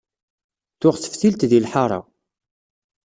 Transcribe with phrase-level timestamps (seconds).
[0.79, 1.99] Tuɣ teftilt di lḥara.